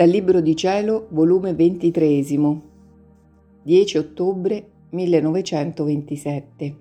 [0.00, 2.24] Dal Libro di Cielo, volume 23,
[3.62, 6.76] 10 ottobre 1927.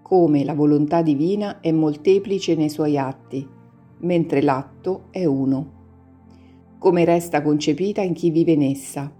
[0.00, 3.46] Come la volontà divina è molteplice nei suoi atti,
[3.98, 5.72] mentre l'atto è uno.
[6.78, 9.14] Come resta concepita in chi vive in essa.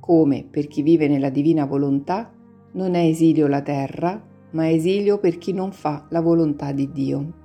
[0.00, 2.32] Come per chi vive nella divina volontà
[2.72, 7.39] non è esilio la terra, ma esilio per chi non fa la volontà di Dio.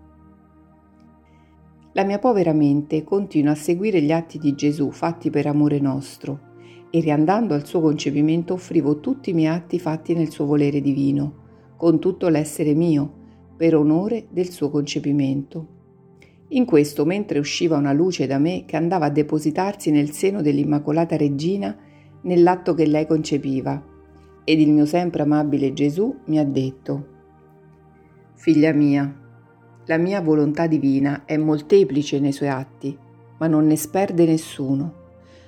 [1.95, 6.39] La mia povera mente continua a seguire gli atti di Gesù fatti per amore nostro
[6.89, 11.43] e riandando al suo concepimento offrivo tutti i miei atti fatti nel suo volere divino,
[11.77, 13.13] con tutto l'essere mio,
[13.55, 15.67] per onore del suo concepimento.
[16.49, 21.15] In questo, mentre usciva una luce da me che andava a depositarsi nel seno dell'Immacolata
[21.15, 21.77] Regina
[22.23, 23.81] nell'atto che lei concepiva,
[24.43, 27.07] ed il mio sempre amabile Gesù mi ha detto,
[28.33, 29.23] Figlia mia,
[29.87, 32.97] la mia volontà divina è molteplice nei suoi atti,
[33.37, 35.03] ma non ne sperde nessuno.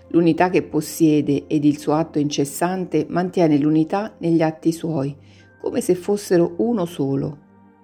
[0.10, 5.16] L'unità che possiede ed il suo atto incessante mantiene l'unità negli atti suoi,
[5.60, 7.38] come se fossero uno solo,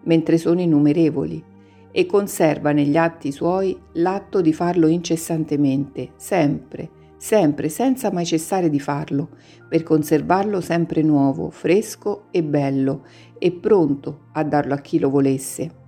[0.04, 1.44] mentre sono innumerevoli,
[1.92, 8.80] e conserva negli atti suoi l'atto di farlo incessantemente, sempre, sempre, senza mai cessare di
[8.80, 9.30] farlo,
[9.68, 13.06] per conservarlo sempre nuovo, fresco e bello,
[13.40, 15.82] e pronto a darlo a chi lo volesse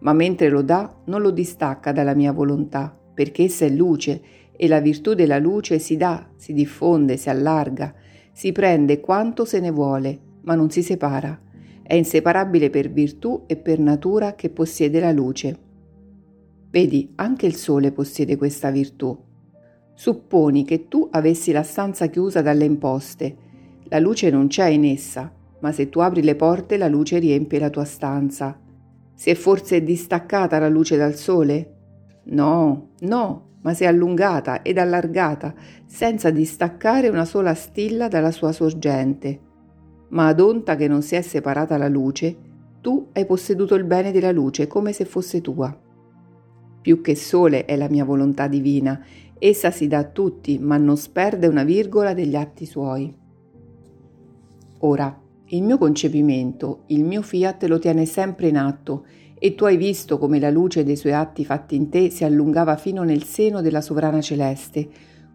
[0.00, 4.20] ma mentre lo dà non lo distacca dalla mia volontà, perché essa è luce
[4.56, 7.94] e la virtù della luce si dà, si diffonde, si allarga,
[8.32, 11.40] si prende quanto se ne vuole, ma non si separa.
[11.82, 15.58] È inseparabile per virtù e per natura che possiede la luce.
[16.70, 19.16] Vedi, anche il sole possiede questa virtù.
[19.94, 23.36] Supponi che tu avessi la stanza chiusa dalle imposte.
[23.84, 27.58] La luce non c'è in essa, ma se tu apri le porte la luce riempie
[27.58, 28.58] la tua stanza.
[29.16, 31.72] Si è forse distaccata la luce dal sole?
[32.24, 35.54] No, no, ma si è allungata ed allargata,
[35.86, 39.40] senza distaccare una sola stilla dalla sua sorgente.
[40.08, 42.36] Ma ad onta che non si è separata la luce,
[42.82, 45.74] tu hai posseduto il bene della luce come se fosse tua.
[46.82, 49.02] Più che sole è la mia volontà divina,
[49.38, 53.12] essa si dà a tutti, ma non sperde una virgola degli atti suoi.
[54.80, 55.20] Ora,
[55.50, 59.04] il mio concepimento, il mio fiat lo tiene sempre in atto
[59.38, 62.76] e tu hai visto come la luce dei suoi atti fatti in te si allungava
[62.76, 64.88] fino nel seno della sovrana celeste,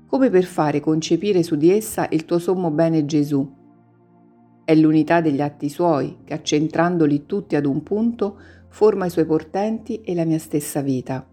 [0.07, 3.49] come per fare concepire su di essa il tuo sommo bene Gesù.
[4.65, 10.01] È l'unità degli atti suoi che, accentrandoli tutti ad un punto, forma i suoi portenti
[10.01, 11.25] e la mia stessa vita.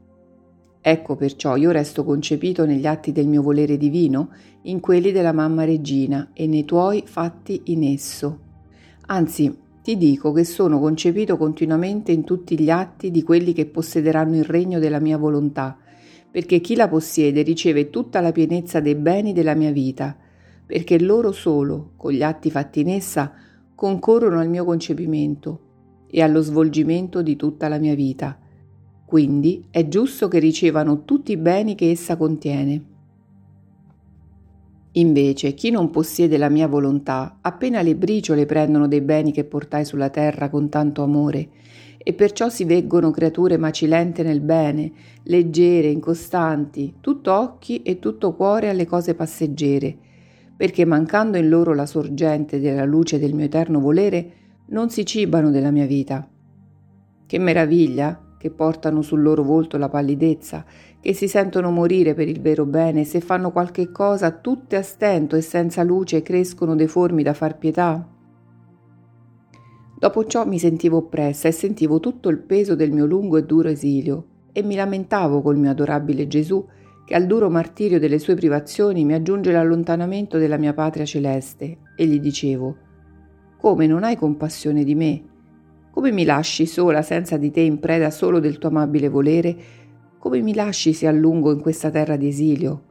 [0.81, 4.31] Ecco perciò io resto concepito negli atti del mio volere divino,
[4.63, 8.47] in quelli della mamma regina e nei tuoi fatti in esso.
[9.11, 14.37] Anzi, ti dico che sono concepito continuamente in tutti gli atti di quelli che possederanno
[14.37, 15.79] il regno della mia volontà,
[16.31, 20.15] perché chi la possiede riceve tutta la pienezza dei beni della mia vita,
[20.67, 23.33] perché loro solo, con gli atti fatti in essa,
[23.75, 25.61] concorrono al mio concepimento
[26.11, 28.39] e allo svolgimento di tutta la mia vita.
[29.07, 32.98] Quindi è giusto che ricevano tutti i beni che essa contiene.
[34.99, 39.85] Invece, chi non possiede la mia volontà, appena le briciole prendono dei beni che portai
[39.85, 41.51] sulla terra con tanto amore,
[41.99, 44.91] e perciò si veggono creature macilente nel bene,
[45.25, 49.97] leggere, incostanti, tutto occhi e tutto cuore alle cose passeggere,
[50.57, 54.33] perché mancando in loro la sorgente della luce del mio eterno volere,
[54.71, 56.29] non si cibano della mia vita.
[57.25, 60.65] Che meraviglia che portano sul loro volto la pallidezza,
[61.01, 65.37] che si sentono morire per il vero bene, se fanno qualche cosa tutte a stento
[65.37, 68.07] e senza luce crescono deformi da far pietà?
[69.99, 73.69] Dopo ciò mi sentivo oppressa e sentivo tutto il peso del mio lungo e duro
[73.69, 76.65] esilio e mi lamentavo col mio adorabile Gesù
[77.05, 82.07] che al duro martirio delle sue privazioni mi aggiunge l'allontanamento della mia patria celeste e
[82.07, 82.77] gli dicevo
[83.57, 85.23] Come non hai compassione di me?
[85.91, 89.57] Come mi lasci sola senza di te in preda solo del tuo amabile volere?
[90.19, 92.83] Come mi lasci sì a lungo in questa terra di esilio?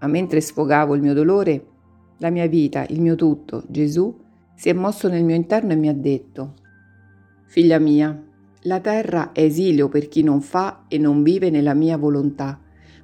[0.00, 1.66] Ma mentre sfogavo il mio dolore,
[2.18, 4.14] la mia vita, il mio tutto, Gesù,
[4.54, 6.54] si è mosso nel mio interno e mi ha detto,
[7.46, 8.22] Figlia mia,
[8.62, 12.60] la terra è esilio per chi non fa e non vive nella mia volontà,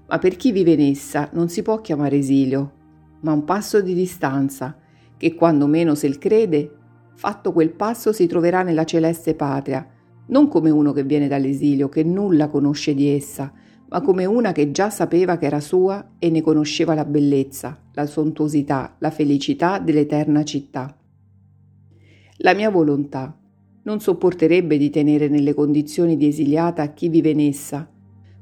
[0.06, 2.72] ma per chi vive in essa non si può chiamare esilio,
[3.20, 4.76] ma un passo di distanza,
[5.16, 6.70] che quando meno se il crede
[7.14, 9.86] fatto quel passo si troverà nella celeste patria,
[10.28, 13.52] non come uno che viene dall'esilio, che nulla conosce di essa,
[13.90, 18.06] ma come una che già sapeva che era sua e ne conosceva la bellezza, la
[18.06, 20.94] sontuosità, la felicità dell'eterna città.
[22.38, 23.36] La mia volontà
[23.82, 27.88] non sopporterebbe di tenere nelle condizioni di esiliata chi vive in essa.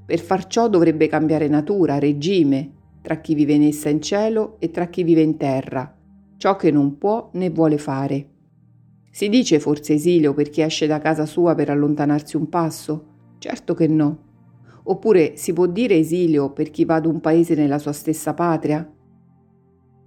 [0.04, 4.72] Per far ciò dovrebbe cambiare natura, regime, tra chi vive in essa in cielo e
[4.72, 5.96] tra chi vive in terra,
[6.36, 8.30] ciò che non può né vuole fare.
[9.16, 13.04] Si dice forse esilio per chi esce da casa sua per allontanarsi un passo?
[13.38, 14.18] Certo che no.
[14.82, 18.86] Oppure si può dire esilio per chi va ad un paese nella sua stessa patria?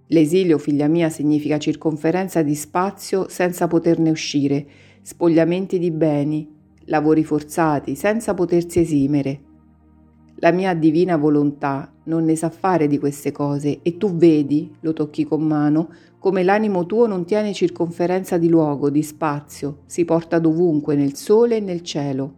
[0.09, 4.67] L'esilio, figlia mia, significa circonferenza di spazio senza poterne uscire,
[5.01, 6.47] spogliamenti di beni,
[6.81, 9.41] lavori forzati, senza potersi esimere.
[10.41, 14.93] La mia divina volontà non ne sa fare di queste cose e tu vedi, lo
[14.93, 20.39] tocchi con mano, come l'animo tuo non tiene circonferenza di luogo, di spazio, si porta
[20.39, 22.33] dovunque, nel sole e nel cielo.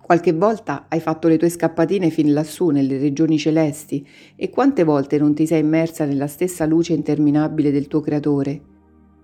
[0.00, 4.06] Qualche volta hai fatto le tue scappatine fin lassù nelle regioni celesti
[4.36, 8.60] e quante volte non ti sei immersa nella stessa luce interminabile del tuo Creatore?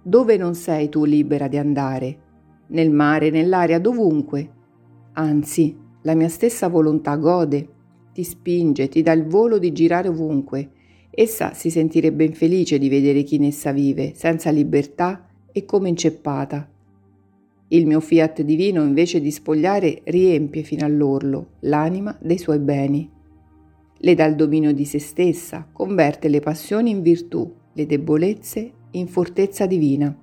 [0.03, 2.19] Dove non sei tu libera di andare?
[2.69, 4.51] Nel mare, nell'aria, dovunque.
[5.13, 7.69] Anzi, la mia stessa volontà gode,
[8.13, 10.71] ti spinge, ti dà il volo di girare ovunque.
[11.11, 16.69] Essa si sentirebbe infelice di vedere chi in essa vive, senza libertà e come inceppata.
[17.69, 23.09] Il mio fiat divino, invece di spogliare, riempie fino all'orlo l'anima dei suoi beni.
[24.03, 29.07] Le dà il dominio di se stessa, converte le passioni in virtù, le debolezze in
[29.07, 30.17] fortezza divina.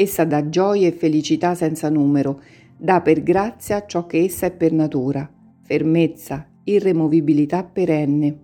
[0.00, 2.40] Essa dà gioia e felicità senza numero,
[2.76, 5.28] dà per grazia ciò che essa è per natura,
[5.64, 8.38] fermezza, irremovibilità perenne.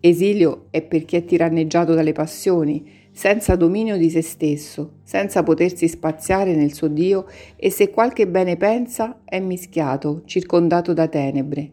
[0.00, 5.86] Esilio è per chi è tiranneggiato dalle passioni, senza dominio di se stesso, senza potersi
[5.86, 11.70] spaziare nel suo Dio e se qualche bene pensa è mischiato, circondato da tenebre.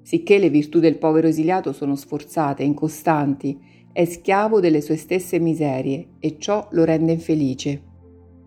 [0.00, 3.60] Sicché le virtù del povero esiliato sono sforzate, incostanti,
[3.94, 7.80] è schiavo delle sue stesse miserie e ciò lo rende infelice.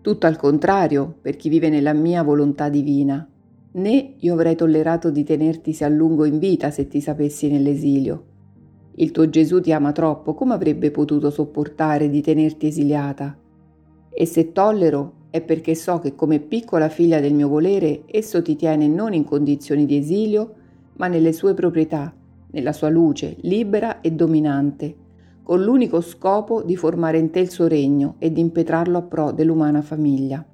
[0.02, 3.26] Tutto al contrario per chi vive nella mia volontà divina.
[3.72, 8.24] Né io avrei tollerato di tenertisi a lungo in vita se ti sapessi nell'esilio.
[8.96, 13.34] Il tuo Gesù ti ama troppo, come avrebbe potuto sopportare di tenerti esiliata?
[14.10, 18.54] E se tollero è perché so che come piccola figlia del mio volere esso ti
[18.54, 20.54] tiene non in condizioni di esilio,
[20.96, 22.14] ma nelle sue proprietà,
[22.50, 25.06] nella sua luce, libera e dominante,
[25.48, 29.32] con l'unico scopo di formare in te il suo regno e di impetrarlo a pro
[29.32, 30.44] dell'umana famiglia.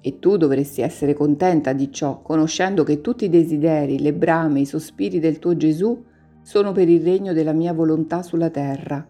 [0.00, 4.66] E tu dovresti essere contenta di ciò, conoscendo che tutti i desideri, le brame, i
[4.66, 6.02] sospiri del tuo Gesù
[6.42, 9.06] sono per il regno della mia volontà sulla terra,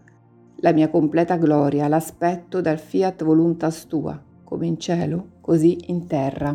[0.57, 6.55] la mia completa gloria l'aspetto dal fiat voluntas tua, come in cielo, così in terra.